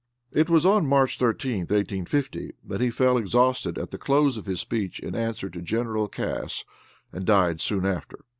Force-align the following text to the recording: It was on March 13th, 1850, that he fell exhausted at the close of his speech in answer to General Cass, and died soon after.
It 0.31 0.49
was 0.49 0.65
on 0.65 0.87
March 0.87 1.19
13th, 1.19 1.69
1850, 1.69 2.53
that 2.65 2.81
he 2.81 2.89
fell 2.89 3.19
exhausted 3.19 3.77
at 3.77 3.91
the 3.91 3.99
close 3.99 4.35
of 4.35 4.47
his 4.47 4.59
speech 4.59 4.99
in 4.99 5.13
answer 5.13 5.47
to 5.51 5.61
General 5.61 6.07
Cass, 6.07 6.65
and 7.13 7.23
died 7.23 7.61
soon 7.61 7.85
after. 7.85 8.25